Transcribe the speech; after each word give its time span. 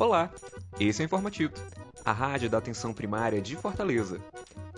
Olá, 0.00 0.30
esse 0.80 1.02
é 1.02 1.04
o 1.04 1.08
Informativo, 1.08 1.52
a 2.02 2.10
rádio 2.10 2.48
da 2.48 2.56
atenção 2.56 2.90
primária 2.90 3.38
de 3.38 3.54
Fortaleza. 3.54 4.18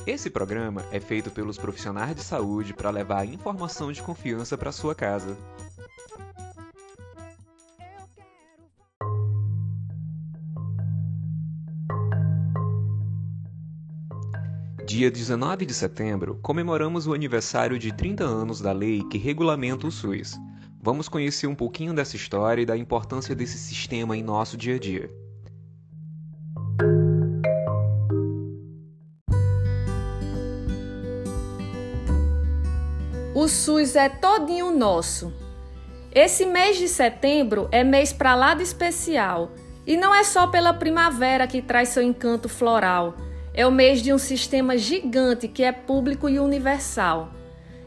Esse 0.04 0.28
programa 0.28 0.84
é 0.90 0.98
feito 0.98 1.30
pelos 1.30 1.56
profissionais 1.56 2.16
de 2.16 2.24
saúde 2.24 2.74
para 2.74 2.90
levar 2.90 3.24
informação 3.24 3.92
de 3.92 4.02
confiança 4.02 4.58
para 4.58 4.72
sua 4.72 4.96
casa. 4.96 5.38
Dia 14.84 15.08
19 15.08 15.64
de 15.64 15.72
setembro, 15.72 16.40
comemoramos 16.42 17.06
o 17.06 17.14
aniversário 17.14 17.78
de 17.78 17.92
30 17.92 18.24
anos 18.24 18.60
da 18.60 18.72
lei 18.72 19.04
que 19.04 19.18
regulamenta 19.18 19.86
o 19.86 19.92
SUS. 19.92 20.36
Vamos 20.84 21.08
conhecer 21.08 21.46
um 21.46 21.54
pouquinho 21.54 21.94
dessa 21.94 22.16
história 22.16 22.60
e 22.60 22.66
da 22.66 22.76
importância 22.76 23.36
desse 23.36 23.56
sistema 23.56 24.16
em 24.16 24.22
nosso 24.22 24.56
dia 24.56 24.74
a 24.74 24.78
dia. 24.80 25.08
O 33.32 33.46
SUS 33.46 33.94
é 33.94 34.08
todinho 34.08 34.76
nosso. 34.76 35.32
Esse 36.12 36.44
mês 36.46 36.76
de 36.76 36.88
setembro 36.88 37.68
é 37.70 37.84
mês 37.84 38.12
para 38.12 38.34
lá 38.34 38.52
de 38.52 38.64
especial. 38.64 39.52
E 39.86 39.96
não 39.96 40.12
é 40.12 40.24
só 40.24 40.48
pela 40.48 40.74
primavera 40.74 41.46
que 41.46 41.62
traz 41.62 41.90
seu 41.90 42.02
encanto 42.02 42.48
floral. 42.48 43.14
É 43.54 43.64
o 43.64 43.70
mês 43.70 44.02
de 44.02 44.12
um 44.12 44.18
sistema 44.18 44.76
gigante 44.76 45.46
que 45.46 45.62
é 45.62 45.70
público 45.70 46.28
e 46.28 46.40
universal. 46.40 47.41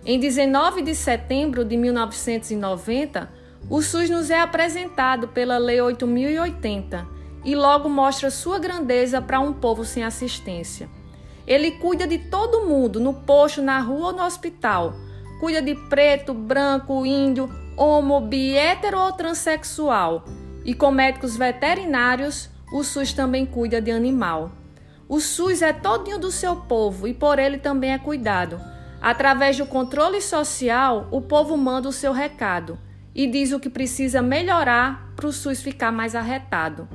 Em 0.08 0.20
19 0.20 0.84
de 0.84 0.94
setembro 0.94 1.66
de 1.66 1.76
1990, 1.76 3.28
o 3.68 3.82
SUS 3.82 4.08
nos 4.08 4.30
é 4.30 4.40
apresentado 4.40 5.30
pela 5.30 5.58
Lei 5.58 5.82
8080 5.82 7.08
e 7.44 7.56
logo 7.56 7.90
mostra 7.90 8.30
sua 8.30 8.60
grandeza 8.60 9.20
para 9.20 9.40
um 9.40 9.52
povo 9.52 9.84
sem 9.84 10.04
assistência. 10.04 10.88
Ele 11.48 11.72
cuida 11.72 12.06
de 12.06 12.20
todo 12.20 12.68
mundo, 12.68 13.00
no 13.00 13.16
posto, 13.16 13.64
na 13.64 13.80
rua 13.80 14.10
ou 14.10 14.14
no 14.14 14.24
hospital. 14.24 14.94
Cuida 15.40 15.60
de 15.60 15.74
preto, 15.74 16.36
branco, 16.36 17.04
índio, 17.04 17.50
homo, 17.76 18.22
bi, 18.22 18.56
hétero 18.56 19.00
ou 19.00 19.12
transexual. 19.12 20.24
E 20.64 20.76
com 20.76 20.92
médicos 20.92 21.36
veterinários, 21.36 22.48
o 22.72 22.84
SUS 22.84 23.12
também 23.12 23.44
cuida 23.44 23.82
de 23.82 23.90
animal. 23.90 24.52
O 25.10 25.20
SUS 25.20 25.64
é 25.64 25.74
todinho 25.74 26.20
do 26.20 26.30
seu 26.30 26.56
povo 26.56 27.08
e 27.08 27.14
por 27.14 27.40
ele 27.40 27.58
também 27.58 27.92
é 27.92 27.98
cuidado. 27.98 28.75
Através 29.06 29.56
do 29.56 29.68
controle 29.68 30.20
social, 30.20 31.08
o 31.12 31.22
povo 31.22 31.56
manda 31.56 31.88
o 31.88 31.92
seu 31.92 32.12
recado 32.12 32.76
e 33.14 33.28
diz 33.28 33.52
o 33.52 33.60
que 33.60 33.70
precisa 33.70 34.20
melhorar 34.20 35.14
para 35.16 35.28
o 35.28 35.32
SUS 35.32 35.62
ficar 35.62 35.92
mais 35.92 36.16
arretado. 36.16 36.90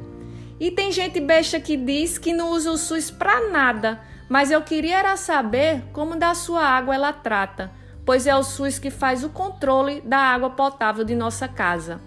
E 0.59 0.73
tem 0.73 0.91
gente 0.91 1.21
besta 1.21 1.61
que 1.61 1.77
diz 1.77 2.19
que 2.19 2.33
não 2.33 2.51
usa 2.51 2.73
o 2.73 2.77
SUS 2.77 3.13
para 3.13 3.49
nada, 3.51 4.01
mas 4.29 4.51
eu 4.51 4.61
queria 4.61 4.99
era 4.99 5.17
saber 5.17 5.85
como 5.93 6.17
da 6.17 6.35
sua 6.35 6.65
água 6.65 6.97
ela 6.97 7.13
trata, 7.13 7.71
pois 8.05 8.27
é 8.27 8.35
o 8.35 8.43
SUS 8.43 8.77
que 8.77 8.91
faz 8.91 9.23
o 9.23 9.29
controle 9.29 10.01
da 10.01 10.19
água 10.19 10.51
potável 10.51 11.05
de 11.05 11.15
nossa 11.15 11.47
casa. 11.47 12.01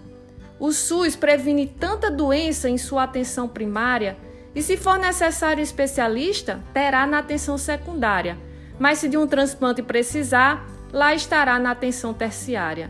O 0.60 0.70
SUS 0.70 1.16
previne 1.16 1.66
tanta 1.66 2.10
doença 2.10 2.68
em 2.68 2.76
sua 2.76 3.04
atenção 3.04 3.48
primária 3.48 4.18
e, 4.54 4.62
se 4.62 4.76
for 4.76 4.98
necessário 4.98 5.62
especialista, 5.62 6.62
terá 6.74 7.06
na 7.06 7.20
atenção 7.20 7.56
secundária 7.56 8.36
mas 8.78 8.98
se 8.98 9.08
de 9.08 9.16
um 9.16 9.26
transplante 9.26 9.82
precisar, 9.82 10.66
lá 10.92 11.14
estará 11.14 11.58
na 11.58 11.70
atenção 11.70 12.14
terciária. 12.14 12.88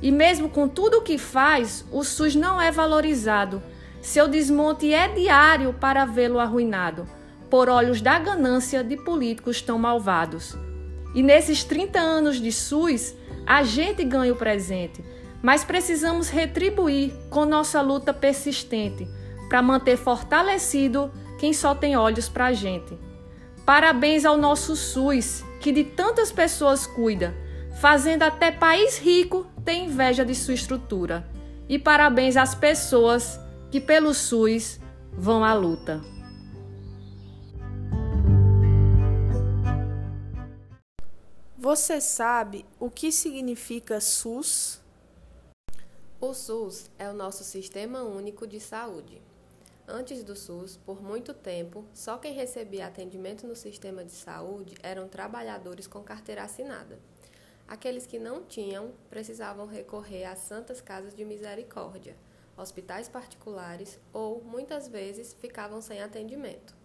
E 0.00 0.12
mesmo 0.12 0.48
com 0.48 0.68
tudo 0.68 0.98
o 0.98 1.02
que 1.02 1.18
faz, 1.18 1.84
o 1.90 2.04
SUS 2.04 2.34
não 2.34 2.60
é 2.60 2.70
valorizado. 2.70 3.62
Seu 4.00 4.28
desmonte 4.28 4.92
é 4.92 5.08
diário 5.08 5.72
para 5.72 6.04
vê-lo 6.04 6.38
arruinado, 6.38 7.06
por 7.50 7.68
olhos 7.68 8.00
da 8.00 8.18
ganância 8.18 8.84
de 8.84 8.96
políticos 8.96 9.60
tão 9.60 9.78
malvados. 9.78 10.56
E 11.14 11.22
nesses 11.22 11.64
30 11.64 11.98
anos 11.98 12.40
de 12.40 12.52
SUS, 12.52 13.14
a 13.46 13.62
gente 13.62 14.04
ganha 14.04 14.32
o 14.32 14.36
presente, 14.36 15.04
mas 15.42 15.64
precisamos 15.64 16.28
retribuir 16.28 17.12
com 17.30 17.44
nossa 17.44 17.80
luta 17.80 18.12
persistente 18.12 19.08
para 19.48 19.62
manter 19.62 19.96
fortalecido 19.96 21.10
quem 21.38 21.52
só 21.52 21.74
tem 21.74 21.96
olhos 21.96 22.28
para 22.28 22.46
a 22.46 22.52
gente. 22.52 23.07
Parabéns 23.68 24.24
ao 24.24 24.38
nosso 24.38 24.74
SUS, 24.74 25.44
que 25.60 25.70
de 25.70 25.84
tantas 25.84 26.32
pessoas 26.32 26.86
cuida, 26.86 27.34
fazendo 27.78 28.22
até 28.22 28.50
país 28.50 28.96
rico 28.96 29.46
ter 29.62 29.74
inveja 29.74 30.24
de 30.24 30.34
sua 30.34 30.54
estrutura. 30.54 31.28
E 31.68 31.78
parabéns 31.78 32.38
às 32.38 32.54
pessoas 32.54 33.38
que 33.70 33.78
pelo 33.78 34.14
SUS 34.14 34.80
vão 35.12 35.44
à 35.44 35.52
luta. 35.52 36.00
Você 41.58 42.00
sabe 42.00 42.64
o 42.80 42.88
que 42.88 43.12
significa 43.12 44.00
SUS? 44.00 44.80
O 46.18 46.32
SUS 46.32 46.90
é 46.98 47.06
o 47.10 47.12
nosso 47.12 47.44
Sistema 47.44 48.02
Único 48.02 48.46
de 48.46 48.60
Saúde. 48.60 49.27
Antes 49.90 50.22
do 50.22 50.36
SUS, 50.36 50.76
por 50.76 51.02
muito 51.02 51.32
tempo, 51.32 51.82
só 51.94 52.18
quem 52.18 52.34
recebia 52.34 52.86
atendimento 52.86 53.46
no 53.46 53.56
sistema 53.56 54.04
de 54.04 54.12
saúde 54.12 54.76
eram 54.82 55.08
trabalhadores 55.08 55.86
com 55.86 56.02
carteira 56.02 56.42
assinada. 56.42 56.98
Aqueles 57.66 58.06
que 58.06 58.18
não 58.18 58.44
tinham 58.44 58.92
precisavam 59.08 59.66
recorrer 59.66 60.26
às 60.26 60.40
santas 60.40 60.82
casas 60.82 61.14
de 61.14 61.24
misericórdia, 61.24 62.14
hospitais 62.54 63.08
particulares 63.08 63.98
ou, 64.12 64.44
muitas 64.44 64.88
vezes, 64.88 65.32
ficavam 65.32 65.80
sem 65.80 66.02
atendimento. 66.02 66.76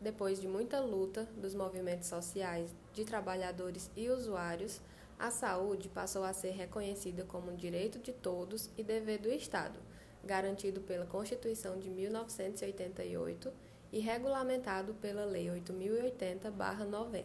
Depois 0.00 0.40
de 0.40 0.46
muita 0.46 0.78
luta 0.78 1.24
dos 1.36 1.56
movimentos 1.56 2.06
sociais, 2.06 2.70
de 2.92 3.04
trabalhadores 3.04 3.90
e 3.96 4.08
usuários, 4.10 4.80
a 5.18 5.32
saúde 5.32 5.88
passou 5.88 6.22
a 6.22 6.32
ser 6.32 6.52
reconhecida 6.52 7.24
como 7.24 7.50
um 7.50 7.56
direito 7.56 7.98
de 7.98 8.12
todos 8.12 8.70
e 8.78 8.84
dever 8.84 9.18
do 9.18 9.28
Estado 9.28 9.87
garantido 10.24 10.80
pela 10.80 11.06
Constituição 11.06 11.78
de 11.78 11.88
1988 11.90 13.52
e 13.92 14.00
regulamentado 14.00 14.94
pela 14.94 15.24
Lei 15.24 15.46
8080-90. 15.48 17.24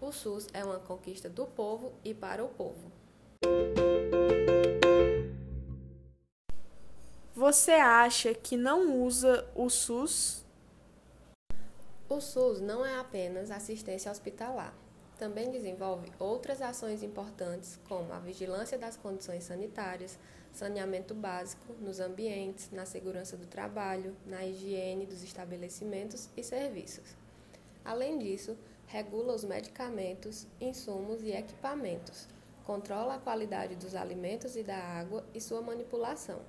O 0.00 0.12
SUS 0.12 0.48
é 0.52 0.64
uma 0.64 0.78
conquista 0.78 1.28
do 1.28 1.46
povo 1.46 1.92
e 2.04 2.12
para 2.12 2.44
o 2.44 2.48
povo. 2.48 2.92
Você 7.34 7.72
acha 7.72 8.32
que 8.32 8.56
não 8.56 9.02
usa 9.02 9.46
o 9.54 9.68
SUS? 9.68 10.44
O 12.08 12.20
SUS 12.20 12.60
não 12.60 12.84
é 12.84 12.98
apenas 12.98 13.50
assistência 13.50 14.10
hospitalar. 14.10 14.83
Também 15.18 15.50
desenvolve 15.50 16.10
outras 16.18 16.60
ações 16.60 17.02
importantes, 17.02 17.78
como 17.88 18.12
a 18.12 18.18
vigilância 18.18 18.76
das 18.76 18.96
condições 18.96 19.44
sanitárias, 19.44 20.18
saneamento 20.52 21.14
básico 21.14 21.72
nos 21.80 22.00
ambientes, 22.00 22.70
na 22.72 22.84
segurança 22.84 23.36
do 23.36 23.46
trabalho, 23.46 24.16
na 24.26 24.44
higiene 24.44 25.06
dos 25.06 25.22
estabelecimentos 25.22 26.28
e 26.36 26.42
serviços. 26.42 27.16
Além 27.84 28.18
disso, 28.18 28.56
regula 28.86 29.34
os 29.34 29.44
medicamentos, 29.44 30.46
insumos 30.60 31.22
e 31.22 31.30
equipamentos, 31.30 32.28
controla 32.64 33.14
a 33.14 33.18
qualidade 33.18 33.76
dos 33.76 33.94
alimentos 33.94 34.56
e 34.56 34.62
da 34.62 34.76
água 34.76 35.24
e 35.34 35.40
sua 35.40 35.60
manipulação. 35.60 36.40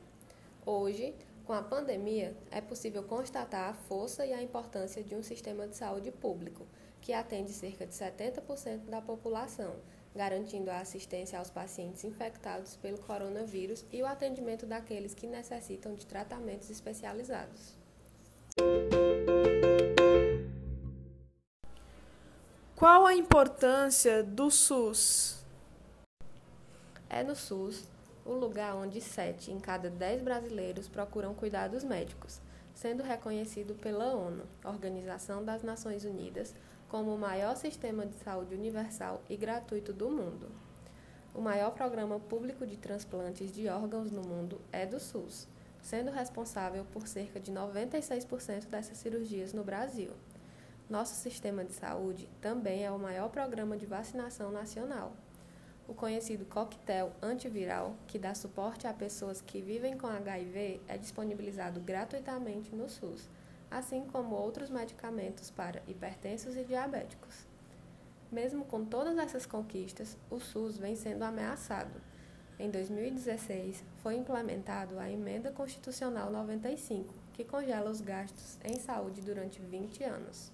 Hoje, 0.66 1.14
com 1.46 1.54
a 1.54 1.62
pandemia, 1.62 2.36
é 2.50 2.62
possível 2.62 3.04
constatar 3.04 3.70
a 3.70 3.74
força 3.74 4.26
e 4.26 4.34
a 4.34 4.42
importância 4.42 5.04
de 5.04 5.14
um 5.14 5.22
sistema 5.22 5.68
de 5.68 5.76
saúde 5.76 6.12
público, 6.12 6.66
que 7.06 7.14
atende 7.14 7.54
cerca 7.54 7.88
de 7.88 7.94
70% 7.94 8.90
da 8.90 9.02
população 9.02 9.76
garantindo 10.16 10.72
a 10.72 10.80
assistência 10.80 11.38
aos 11.38 11.50
pacientes 11.50 12.06
infectados 12.06 12.78
pelo 12.78 12.98
coronavírus 13.00 13.86
e 13.92 14.02
o 14.02 14.06
atendimento 14.06 14.66
daqueles 14.66 15.14
que 15.14 15.28
necessitam 15.28 15.94
de 15.94 16.06
tratamentos 16.06 16.70
especializados. 16.70 17.76
Qual 22.76 23.06
a 23.06 23.14
importância 23.14 24.24
do 24.24 24.50
SUS? 24.50 25.44
É 27.10 27.24
no 27.24 27.36
SUS 27.36 27.84
o 28.26 28.34
lugar 28.34 28.76
onde 28.76 29.02
7 29.02 29.52
em 29.52 29.60
cada 29.60 29.90
10 29.90 30.24
brasileiros 30.24 30.88
procuram 30.88 31.34
cuidados 31.34 31.84
médicos, 31.84 32.42
sendo 32.74 33.04
reconhecido 33.04 33.76
pela 33.76 34.14
ONU, 34.14 34.44
Organização 34.64 35.44
das 35.44 35.62
Nações 35.62 36.06
Unidas, 36.06 36.56
como 36.90 37.14
o 37.14 37.18
maior 37.18 37.56
sistema 37.56 38.06
de 38.06 38.16
saúde 38.16 38.56
universal 38.56 39.22
e 39.30 39.36
gratuito 39.36 39.92
do 39.92 40.10
mundo. 40.10 40.50
O 41.34 41.42
maior 41.42 41.72
programa 41.72 42.20
público 42.20 42.66
de 42.66 42.78
transplantes 42.78 43.54
de 43.54 43.68
órgãos 43.68 44.12
no 44.12 44.22
mundo 44.22 44.62
é 44.72 44.86
do 44.86 45.00
SUS, 45.00 45.48
sendo 45.82 46.10
responsável 46.12 46.86
por 46.94 47.08
cerca 47.08 47.40
de 47.40 47.52
96% 47.52 48.68
dessas 48.68 48.98
cirurgias 48.98 49.52
no 49.52 49.64
Brasil. 49.64 50.12
Nosso 50.90 51.16
sistema 51.16 51.66
de 51.66 51.74
saúde 51.74 52.30
também 52.40 52.86
é 52.86 52.92
o 52.92 53.00
maior 53.00 53.30
programa 53.30 53.76
de 53.76 53.86
vacinação 53.86 54.52
nacional. 54.52 55.14
O 55.88 55.94
conhecido 55.94 56.46
coquetel 56.46 57.12
antiviral, 57.22 57.96
que 58.08 58.18
dá 58.18 58.34
suporte 58.34 58.88
a 58.88 58.94
pessoas 58.94 59.42
que 59.42 59.62
vivem 59.62 59.98
com 59.98 60.08
HIV, 60.08 60.82
é 60.88 60.98
disponibilizado 60.98 61.80
gratuitamente 61.80 62.74
no 62.74 62.88
SUS, 62.88 63.30
assim 63.76 64.06
como 64.06 64.36
outros 64.36 64.70
medicamentos 64.70 65.52
para 65.52 65.84
hipertensos 65.86 66.56
e 66.56 66.64
diabéticos. 66.64 67.46
Mesmo 68.32 68.64
com 68.64 68.86
todas 68.86 69.18
essas 69.18 69.46
conquistas, 69.46 70.18
o 70.32 70.40
SUS 70.40 70.78
vem 70.78 70.96
sendo 70.96 71.24
ameaçado. 71.24 72.02
Em 72.58 72.72
2016, 72.72 73.84
foi 73.98 74.16
implementado 74.16 74.98
a 74.98 75.12
Emenda 75.12 75.52
Constitucional 75.52 76.32
95, 76.32 77.14
que 77.34 77.44
congela 77.44 77.92
os 77.92 78.00
gastos 78.00 78.58
em 78.64 78.80
saúde 78.80 79.22
durante 79.22 79.62
20 79.62 80.04
anos. 80.06 80.54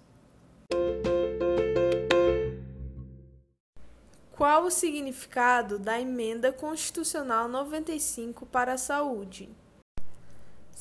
Qual 4.31 4.63
o 4.63 4.71
significado 4.71 5.77
da 5.77 6.01
Emenda 6.01 6.51
Constitucional 6.51 7.47
95 7.47 8.47
para 8.47 8.73
a 8.73 8.77
saúde? 8.79 9.55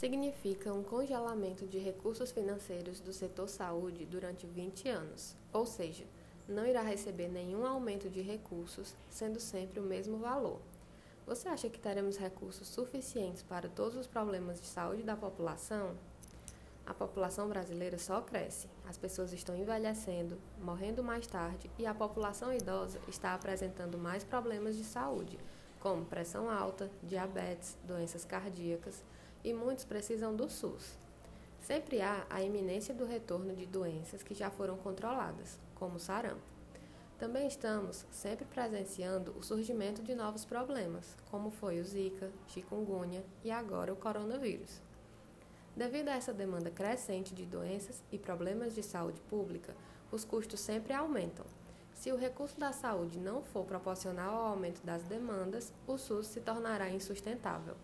Significa 0.01 0.73
um 0.73 0.83
congelamento 0.83 1.67
de 1.67 1.77
recursos 1.77 2.33
financeiros 2.33 3.01
do 3.01 3.13
setor 3.13 3.47
saúde 3.47 4.07
durante 4.07 4.47
20 4.47 4.89
anos, 4.89 5.37
ou 5.53 5.67
seja, 5.67 6.07
não 6.49 6.67
irá 6.67 6.81
receber 6.81 7.29
nenhum 7.29 7.67
aumento 7.67 8.09
de 8.09 8.23
recursos, 8.23 8.97
sendo 9.11 9.39
sempre 9.39 9.79
o 9.79 9.83
mesmo 9.83 10.17
valor. 10.17 10.59
Você 11.27 11.51
acha 11.51 11.69
que 11.69 11.79
teremos 11.79 12.17
recursos 12.17 12.67
suficientes 12.67 13.43
para 13.43 13.69
todos 13.69 13.95
os 13.95 14.07
problemas 14.07 14.59
de 14.59 14.67
saúde 14.67 15.03
da 15.03 15.15
população? 15.15 15.95
A 16.87 16.95
população 16.95 17.47
brasileira 17.47 17.99
só 17.99 18.23
cresce, 18.23 18.71
as 18.89 18.97
pessoas 18.97 19.35
estão 19.35 19.55
envelhecendo, 19.55 20.39
morrendo 20.63 21.05
mais 21.05 21.27
tarde 21.27 21.71
e 21.79 21.85
a 21.85 21.93
população 21.93 22.55
idosa 22.55 22.99
está 23.07 23.35
apresentando 23.35 23.99
mais 23.99 24.25
problemas 24.25 24.79
de 24.79 24.83
saúde, 24.83 25.39
como 25.79 26.07
pressão 26.07 26.49
alta, 26.49 26.91
diabetes, 27.03 27.77
doenças 27.87 28.25
cardíacas 28.25 29.05
e 29.45 29.53
muitos 29.53 29.85
precisam 29.85 30.35
do 30.35 30.49
SUS. 30.49 30.99
Sempre 31.61 32.01
há 32.01 32.25
a 32.31 32.43
iminência 32.43 32.95
do 32.95 33.05
retorno 33.05 33.55
de 33.55 33.67
doenças 33.67 34.23
que 34.23 34.35
já 34.35 34.51
foram 34.51 34.77
controladas, 34.77 35.59
como 35.75 35.99
sarampo. 35.99 36.41
Também 37.19 37.47
estamos 37.47 38.07
sempre 38.11 38.47
presenciando 38.47 39.35
o 39.39 39.43
surgimento 39.43 40.03
de 40.03 40.15
novos 40.15 40.45
problemas, 40.45 41.15
como 41.31 41.51
foi 41.51 41.79
o 41.79 41.85
Zika, 41.85 42.31
chikungunya 42.49 43.23
e 43.45 43.51
agora 43.51 43.93
o 43.93 43.97
coronavírus. 43.97 44.81
Devido 45.77 46.09
a 46.09 46.15
essa 46.15 46.33
demanda 46.33 46.71
crescente 46.71 47.35
de 47.35 47.45
doenças 47.45 48.03
e 48.11 48.19
problemas 48.19 48.75
de 48.75 48.83
saúde 48.83 49.21
pública, 49.23 49.75
os 50.11 50.25
custos 50.25 50.61
sempre 50.61 50.95
aumentam. 50.95 51.45
Se 51.95 52.11
o 52.11 52.17
recurso 52.17 52.59
da 52.59 52.73
saúde 52.73 53.19
não 53.19 53.43
for 53.43 53.67
proporcional 53.67 54.35
ao 54.35 54.47
aumento 54.53 54.81
das 54.83 55.03
demandas, 55.03 55.73
o 55.87 55.99
SUS 55.99 56.27
se 56.27 56.41
tornará 56.41 56.91
insustentável. 56.91 57.77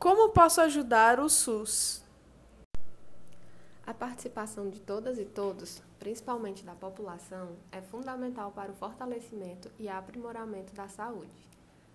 Como 0.00 0.30
posso 0.30 0.62
ajudar 0.62 1.20
o 1.20 1.28
SUS? 1.28 2.02
A 3.86 3.92
participação 3.92 4.70
de 4.70 4.80
todas 4.80 5.18
e 5.18 5.26
todos, 5.26 5.82
principalmente 5.98 6.64
da 6.64 6.74
população, 6.74 7.50
é 7.70 7.82
fundamental 7.82 8.50
para 8.50 8.72
o 8.72 8.74
fortalecimento 8.74 9.70
e 9.78 9.90
aprimoramento 9.90 10.72
da 10.72 10.88
saúde. 10.88 11.46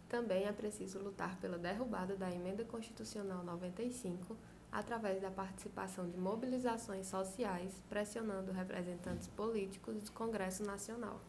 Também 0.08 0.46
é 0.46 0.52
preciso 0.52 1.00
lutar 1.00 1.36
pela 1.38 1.58
derrubada 1.58 2.16
da 2.16 2.30
Emenda 2.30 2.64
Constitucional 2.64 3.44
95 3.44 4.38
através 4.72 5.20
da 5.20 5.32
participação 5.32 6.08
de 6.08 6.16
mobilizações 6.20 7.08
sociais, 7.08 7.74
pressionando 7.90 8.52
representantes 8.52 9.28
políticos 9.30 10.04
do 10.04 10.12
Congresso 10.12 10.64
Nacional. 10.64 11.20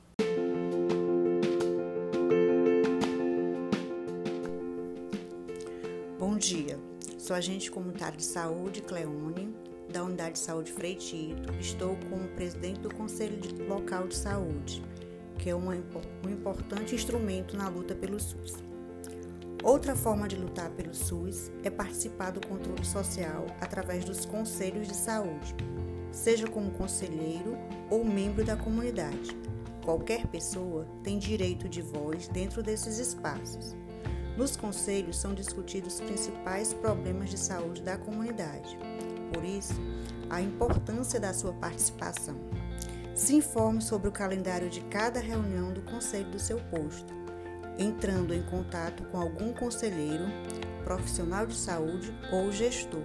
Bom 6.19 6.35
dia, 6.39 6.79
sou 7.19 7.37
agente 7.37 7.71
comunitário 7.71 8.17
de 8.17 8.25
saúde 8.25 8.81
Cleone, 8.81 9.55
da 9.93 10.03
Unidade 10.03 10.33
de 10.33 10.39
Saúde 10.39 10.73
Freitito. 10.73 11.53
Estou 11.61 11.95
como 12.09 12.27
presidente 12.29 12.81
do 12.81 12.95
Conselho 12.95 13.39
Local 13.69 14.09
de 14.09 14.17
Saúde, 14.17 14.83
que 15.39 15.51
é 15.51 15.55
um 15.55 15.75
importante 15.75 16.95
instrumento 16.95 17.55
na 17.55 17.69
luta 17.69 17.95
pelo 17.95 18.19
SUS. 18.19 18.55
Outra 19.63 19.95
forma 19.95 20.27
de 20.27 20.37
lutar 20.37 20.71
pelo 20.71 20.95
SUS 20.95 21.53
é 21.63 21.69
participar 21.69 22.31
do 22.31 22.47
controle 22.49 22.87
social 22.87 23.45
através 23.61 24.03
dos 24.03 24.25
conselhos 24.25 24.89
de 24.89 24.97
saúde, 24.97 25.55
seja 26.11 26.47
como 26.47 26.71
conselheiro 26.71 27.59
ou 27.91 28.03
membro 28.03 28.43
da 28.43 28.57
comunidade. 28.57 29.37
Qualquer 29.85 30.27
pessoa 30.29 30.87
tem 31.05 31.19
direito 31.19 31.69
de 31.69 31.83
voz 31.83 32.27
dentro 32.27 32.63
desses 32.63 32.99
espaços. 32.99 33.77
Nos 34.37 34.57
conselhos 34.57 35.19
são 35.19 35.35
discutidos 35.35 35.95
os 35.95 36.01
principais 36.01 36.75
problemas 36.75 37.31
de 37.31 37.39
saúde 37.39 37.83
da 37.83 37.97
comunidade. 37.97 38.79
Por 39.33 39.45
isso, 39.45 39.75
a 40.29 40.41
importância 40.41 41.19
da 41.19 41.33
sua 41.33 41.53
participação. 41.55 42.37
Se 43.15 43.35
informe 43.35 43.81
sobre 43.81 44.09
o 44.09 44.13
calendário 44.13 44.69
de 44.69 44.81
cada 44.83 45.21
reunião 45.21 45.73
do 45.73 45.81
conselho 45.83 46.31
do 46.31 46.39
seu 46.39 46.59
posto 46.71 47.17
entrando 47.79 48.35
em 48.35 48.43
contato 48.43 49.03
com 49.05 49.19
algum 49.19 49.53
conselheiro, 49.53 50.25
profissional 50.85 51.47
de 51.47 51.55
saúde 51.55 52.13
ou 52.33 52.51
gestor. 52.51 53.03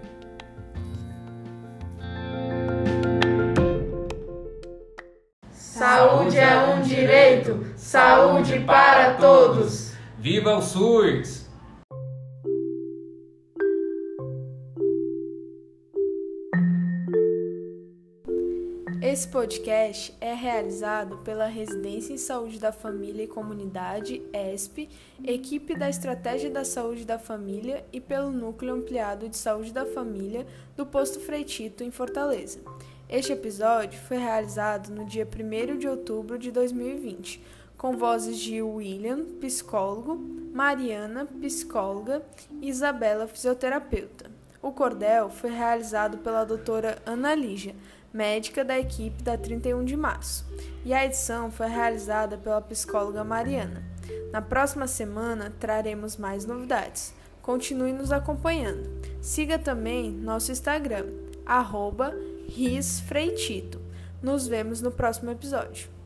Saúde 5.52 6.38
é 6.38 6.58
um 6.58 6.82
direito, 6.82 7.66
saúde 7.76 8.60
para 8.60 9.16
todos. 9.16 9.91
Viva 10.22 10.56
o 10.56 10.62
SUS! 10.62 11.50
Esse 19.02 19.28
podcast 19.28 20.16
é 20.22 20.36
realizado 20.36 21.18
pela 21.24 21.48
Residência 21.48 22.14
em 22.14 22.20
Saúde 22.20 22.60
da 22.60 22.72
Família 22.72 23.24
e 23.24 23.28
Comunidade, 23.28 24.22
ESP, 24.32 24.88
equipe 25.24 25.76
da 25.76 25.90
Estratégia 25.90 26.52
da 26.52 26.64
Saúde 26.64 27.04
da 27.04 27.18
Família 27.18 27.84
e 27.92 28.00
pelo 28.00 28.30
Núcleo 28.30 28.76
Ampliado 28.76 29.28
de 29.28 29.38
Saúde 29.38 29.74
da 29.74 29.88
Família 29.88 30.46
do 30.78 30.86
Posto 30.86 31.20
Freitito, 31.20 31.84
em 31.84 31.90
Fortaleza. 31.90 32.60
Este 33.10 33.34
episódio 33.34 34.00
foi 34.00 34.18
realizado 34.18 34.94
no 34.94 35.04
dia 35.04 35.28
1 35.28 35.80
de 35.80 35.88
outubro 35.88 36.38
de 36.38 36.52
2020, 36.52 37.42
com 37.82 37.98
vozes 37.98 38.38
de 38.38 38.62
William, 38.62 39.26
psicólogo, 39.40 40.16
Mariana, 40.54 41.26
psicóloga 41.26 42.22
e 42.62 42.70
Isabela, 42.70 43.28
fisioterapeuta. 43.28 44.30
O 44.62 44.72
cordel 44.72 45.32
foi 45.32 45.50
realizado 45.50 46.20
pela 46.20 46.44
doutora 46.46 47.02
Ana 47.08 47.34
Lígia, 47.34 47.74
médica 48.14 48.64
da 48.64 48.78
equipe 48.78 49.24
da 49.24 49.36
31 49.36 49.84
de 49.84 49.98
março, 49.98 50.46
e 50.86 50.94
a 50.94 51.04
edição 51.04 51.50
foi 51.50 51.66
realizada 51.66 52.38
pela 52.38 52.62
psicóloga 52.62 53.24
Mariana. 53.24 53.84
Na 54.32 54.44
próxima 54.44 54.86
semana 54.86 55.52
traremos 55.60 56.18
mais 56.18 56.46
novidades. 56.46 57.16
Continue 57.42 57.94
nos 57.94 58.12
acompanhando. 58.12 58.92
Siga 59.20 59.58
também 59.58 60.12
nosso 60.12 60.52
Instagram, 60.52 61.08
arroba 61.44 62.14
Nos 64.22 64.48
vemos 64.48 64.82
no 64.82 64.92
próximo 64.92 65.32
episódio. 65.32 66.01